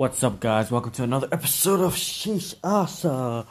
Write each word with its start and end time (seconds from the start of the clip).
What's 0.00 0.24
up, 0.24 0.40
guys? 0.40 0.70
Welcome 0.70 0.92
to 0.92 1.02
another 1.02 1.28
episode 1.30 1.80
of 1.80 1.92
Sheesh 1.92 2.54
Asa. 2.64 3.46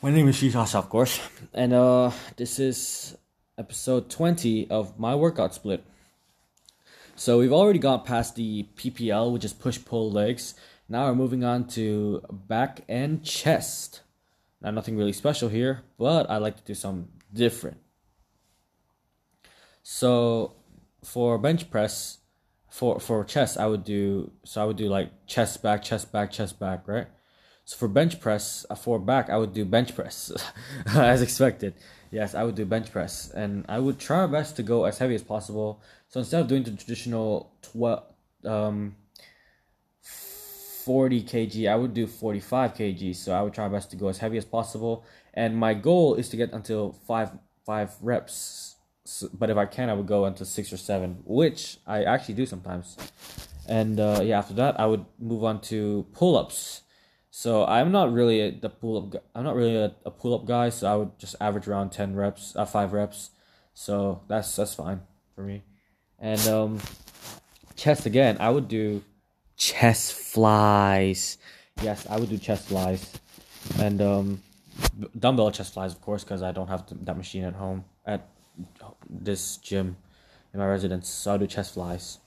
My 0.00 0.10
name 0.10 0.26
is 0.28 0.36
Sheesh 0.36 0.56
Asa, 0.56 0.78
of 0.78 0.88
course, 0.88 1.20
and 1.52 1.74
uh, 1.74 2.12
this 2.38 2.58
is 2.58 3.14
episode 3.58 4.08
20 4.08 4.70
of 4.70 4.98
my 4.98 5.14
workout 5.14 5.52
split. 5.52 5.84
So 7.14 7.40
we've 7.40 7.52
already 7.52 7.78
got 7.78 8.06
past 8.06 8.36
the 8.36 8.66
PPL, 8.74 9.34
which 9.34 9.44
is 9.44 9.52
push 9.52 9.78
pull 9.84 10.10
legs. 10.10 10.54
Now 10.88 11.08
we're 11.08 11.14
moving 11.14 11.44
on 11.44 11.66
to 11.76 12.22
back 12.32 12.80
and 12.88 13.22
chest. 13.22 14.00
Now, 14.62 14.70
nothing 14.70 14.96
really 14.96 15.12
special 15.12 15.50
here, 15.50 15.82
but 15.98 16.30
I 16.30 16.38
like 16.38 16.56
to 16.56 16.64
do 16.64 16.72
some 16.72 17.08
different. 17.30 17.76
So 19.82 20.54
for 21.02 21.36
bench 21.36 21.70
press, 21.70 22.20
for 22.74 22.98
for 22.98 23.22
chest, 23.22 23.56
I 23.56 23.68
would 23.68 23.84
do 23.84 24.32
so 24.44 24.60
I 24.60 24.64
would 24.64 24.76
do 24.76 24.88
like 24.88 25.08
chest 25.28 25.62
back, 25.62 25.80
chest 25.80 26.10
back, 26.10 26.32
chest 26.32 26.58
back, 26.58 26.88
right? 26.88 27.06
So 27.64 27.76
for 27.76 27.86
bench 27.86 28.20
press, 28.20 28.66
uh, 28.68 28.74
for 28.74 28.98
back, 28.98 29.30
I 29.30 29.36
would 29.38 29.54
do 29.54 29.64
bench 29.64 29.94
press, 29.94 30.32
as 30.86 31.22
expected. 31.22 31.74
Yes, 32.10 32.34
I 32.34 32.42
would 32.42 32.56
do 32.56 32.64
bench 32.64 32.90
press, 32.90 33.30
and 33.30 33.64
I 33.68 33.78
would 33.78 34.00
try 34.00 34.26
my 34.26 34.32
best 34.38 34.56
to 34.56 34.64
go 34.64 34.86
as 34.86 34.98
heavy 34.98 35.14
as 35.14 35.22
possible. 35.22 35.80
So 36.08 36.18
instead 36.18 36.40
of 36.40 36.48
doing 36.48 36.64
the 36.64 36.72
traditional 36.72 37.52
twelve, 37.62 38.02
um, 38.44 38.96
forty 40.02 41.22
kg, 41.22 41.70
I 41.70 41.76
would 41.76 41.94
do 41.94 42.08
forty 42.08 42.40
five 42.40 42.74
kg. 42.74 43.14
So 43.14 43.32
I 43.32 43.42
would 43.42 43.54
try 43.54 43.68
my 43.68 43.74
best 43.74 43.92
to 43.92 43.96
go 43.96 44.08
as 44.08 44.18
heavy 44.18 44.36
as 44.36 44.44
possible, 44.44 45.04
and 45.32 45.56
my 45.56 45.74
goal 45.74 46.16
is 46.16 46.28
to 46.30 46.36
get 46.36 46.52
until 46.52 46.90
five 47.06 47.30
five 47.64 47.94
reps 48.02 48.74
so, 49.04 49.28
but 49.32 49.50
if 49.50 49.56
I 49.56 49.66
can, 49.66 49.90
I 49.90 49.94
would 49.94 50.06
go 50.06 50.26
into 50.26 50.44
six 50.44 50.72
or 50.72 50.76
seven, 50.76 51.22
which 51.24 51.78
I 51.86 52.04
actually 52.04 52.34
do 52.34 52.46
sometimes. 52.46 52.96
And 53.68 54.00
uh, 54.00 54.20
yeah, 54.22 54.38
after 54.38 54.54
that, 54.54 54.78
I 54.80 54.86
would 54.86 55.04
move 55.18 55.44
on 55.44 55.60
to 55.62 56.06
pull 56.12 56.36
ups. 56.36 56.82
So 57.30 57.66
I'm 57.66 57.90
not 57.90 58.12
really 58.12 58.40
a, 58.40 58.50
the 58.52 58.68
pull 58.68 59.14
up. 59.14 59.24
I'm 59.34 59.44
not 59.44 59.56
really 59.56 59.76
a, 59.76 59.94
a 60.04 60.10
pull 60.10 60.34
up 60.34 60.46
guy. 60.46 60.68
So 60.68 60.86
I 60.90 60.96
would 60.96 61.18
just 61.18 61.34
average 61.40 61.66
around 61.66 61.90
ten 61.90 62.14
reps, 62.14 62.54
uh, 62.56 62.64
five 62.64 62.92
reps. 62.92 63.30
So 63.74 64.22
that's 64.28 64.54
that's 64.56 64.74
fine 64.74 65.00
for 65.34 65.42
me. 65.42 65.64
And 66.18 66.40
um, 66.46 66.80
chest 67.74 68.06
again, 68.06 68.36
I 68.40 68.50
would 68.50 68.68
do 68.68 69.02
chest 69.56 70.12
flies. 70.12 71.38
Yes, 71.82 72.06
I 72.08 72.18
would 72.18 72.30
do 72.30 72.38
chest 72.38 72.68
flies, 72.68 73.12
and 73.80 74.00
um, 74.00 74.42
dumbbell 75.18 75.50
chest 75.50 75.74
flies, 75.74 75.92
of 75.92 76.00
course, 76.00 76.22
because 76.22 76.40
I 76.40 76.52
don't 76.52 76.68
have 76.68 76.84
that 77.04 77.16
machine 77.16 77.42
at 77.42 77.54
home 77.54 77.84
at 78.06 78.28
this 79.08 79.56
gym 79.58 79.96
in 80.52 80.60
my 80.60 80.66
residence, 80.66 81.08
so 81.08 81.34
I 81.34 81.36
do 81.36 81.46
chest 81.46 81.74
flies. 81.74 82.18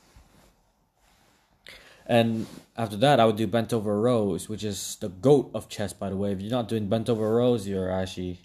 And 2.05 2.47
after 2.77 2.95
that, 2.97 3.19
I 3.19 3.25
would 3.25 3.35
do 3.35 3.47
bent 3.47 3.73
over 3.73 3.99
rows, 3.99 4.47
which 4.47 4.63
is 4.63 4.95
the 5.01 5.09
goat 5.09 5.51
of 5.53 5.67
chest, 5.67 5.99
by 5.99 6.09
the 6.09 6.15
way. 6.15 6.31
If 6.31 6.41
you're 6.41 6.51
not 6.51 6.69
doing 6.69 6.87
bent 6.87 7.09
over 7.09 7.35
rows, 7.35 7.67
you're 7.67 7.91
actually 7.91 8.39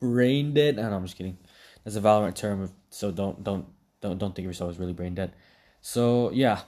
brain 0.00 0.52
dead. 0.52 0.78
And 0.78 0.90
no, 0.90 0.96
I'm 0.96 1.04
just 1.04 1.16
kidding. 1.16 1.38
That's 1.82 1.96
a 1.96 2.00
Valorant 2.00 2.34
term, 2.34 2.70
so 2.90 3.10
don't 3.10 3.42
don't 3.42 3.66
don't 4.00 4.18
don't 4.18 4.34
think 4.34 4.44
of 4.44 4.50
yourself 4.50 4.70
as 4.70 4.78
really 4.78 4.92
brain 4.92 5.14
dead. 5.14 5.32
So 5.80 6.30
yeah, 6.32 6.62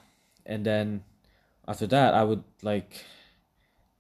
and 0.47 0.65
then 0.65 1.05
after 1.67 1.87
that, 1.89 2.15
I 2.15 2.25
would 2.25 2.45
like 2.63 3.05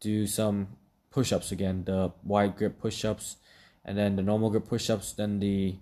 do 0.00 0.26
some 0.26 0.68
push-ups 1.10 1.52
again, 1.52 1.84
the 1.84 2.12
wide 2.22 2.56
grip 2.56 2.78
push-ups, 2.78 3.36
and 3.84 3.98
then 3.98 4.16
the 4.16 4.22
normal 4.22 4.48
grip 4.48 4.68
push-ups, 4.68 5.12
then 5.12 5.40
the 5.40 5.76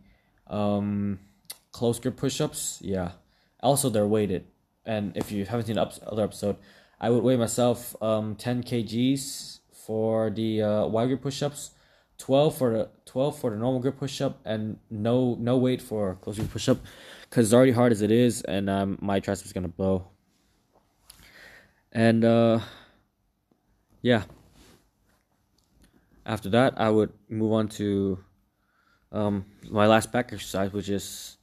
um, 0.48 1.18
close 1.72 1.98
grip 1.98 2.16
push-ups, 2.16 2.78
yeah. 2.82 3.12
Also, 3.60 3.88
they're 3.88 4.06
weighted, 4.06 4.46
and 4.84 5.16
if 5.16 5.32
you 5.32 5.44
haven't 5.44 5.66
seen 5.66 5.76
the 5.76 5.90
other 6.06 6.24
episode, 6.24 6.56
I 7.00 7.10
would 7.10 7.22
weigh 7.22 7.36
myself 7.36 8.00
um 8.02 8.36
10 8.36 8.62
kgs 8.62 9.60
for 9.72 10.30
the 10.30 10.62
uh, 10.62 10.86
wide 10.86 11.08
grip 11.08 11.22
push-ups, 11.22 11.70
12 12.18 12.56
for 12.56 12.70
the 12.72 12.88
12 13.06 13.38
for 13.38 13.50
the 13.50 13.56
normal 13.56 13.80
grip 13.80 13.98
push-up, 13.98 14.40
and 14.44 14.78
no 14.90 15.36
no 15.40 15.56
weight 15.56 15.82
for 15.82 16.16
close 16.16 16.36
grip 16.36 16.50
push-up, 16.50 16.78
because 17.28 17.46
it's 17.46 17.54
already 17.54 17.72
hard 17.72 17.92
as 17.92 18.02
it 18.02 18.10
is, 18.10 18.42
and 18.42 18.70
um, 18.70 18.98
my 19.00 19.20
triceps 19.20 19.52
gonna 19.52 19.68
blow. 19.68 20.08
And 21.92 22.24
uh, 22.24 22.60
yeah. 24.02 24.24
After 26.26 26.48
that, 26.50 26.74
I 26.76 26.90
would 26.90 27.12
move 27.28 27.52
on 27.52 27.68
to 27.80 28.18
um, 29.16 29.46
my 29.70 29.86
last 29.86 30.12
back 30.12 30.32
exercise, 30.32 30.72
which 30.72 30.88
is 30.88 31.38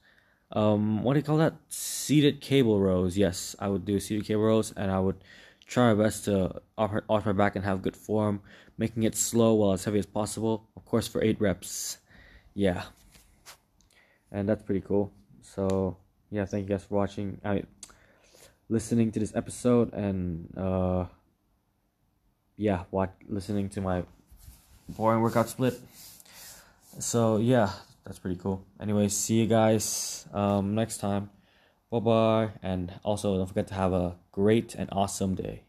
um, 0.52 1.04
what 1.04 1.14
do 1.14 1.20
you 1.20 1.24
call 1.24 1.38
that? 1.38 1.56
Seated 1.70 2.40
cable 2.40 2.80
rows. 2.80 3.18
Yes, 3.18 3.56
I 3.60 3.68
would 3.68 3.86
do 3.86 4.00
seated 4.00 4.26
cable 4.26 4.44
rows, 4.44 4.72
and 4.78 4.92
I 4.92 5.00
would 5.00 5.18
try 5.66 5.94
my 5.94 6.04
best 6.04 6.26
to 6.26 6.62
arch 6.78 7.26
my 7.26 7.32
back 7.32 7.56
and 7.56 7.66
have 7.66 7.82
good 7.82 7.98
form, 7.98 8.42
making 8.78 9.04
it 9.04 9.16
slow 9.16 9.56
while 9.56 9.74
as 9.74 9.84
heavy 9.86 10.00
as 10.00 10.06
possible. 10.06 10.70
Of 10.76 10.86
course, 10.86 11.08
for 11.08 11.24
eight 11.24 11.42
reps. 11.42 11.98
Yeah, 12.54 12.84
and 14.32 14.48
that's 14.48 14.62
pretty 14.62 14.82
cool. 14.82 15.12
So 15.42 15.98
yeah, 16.30 16.46
thank 16.46 16.70
you 16.70 16.76
guys 16.76 16.86
for 16.86 16.96
watching. 16.96 17.42
I 17.44 17.56
mean, 17.56 17.68
listening 18.70 19.12
to 19.14 19.20
this 19.20 19.36
episode 19.36 19.94
and 19.94 20.54
uh, 20.56 21.06
yeah, 22.56 22.84
watch 22.92 23.12
listening 23.28 23.70
to 23.70 23.82
my 23.82 24.04
boring 24.90 25.22
workout 25.22 25.50
split 25.50 25.80
so 27.00 27.38
yeah 27.38 27.72
that's 28.06 28.20
pretty 28.20 28.40
cool. 28.40 28.66
Anyway 28.80 29.08
see 29.08 29.36
you 29.36 29.48
guys 29.48 30.28
um, 30.34 30.76
next 30.76 30.98
time. 30.98 31.30
Bye 31.92 32.00
bye 32.00 32.50
and 32.62 32.94
also 33.04 33.38
don't 33.38 33.48
forget 33.48 33.68
to 33.68 33.76
have 33.76 33.94
a 33.94 34.16
great 34.32 34.76
and 34.76 34.90
awesome 34.92 35.36
day 35.36 35.64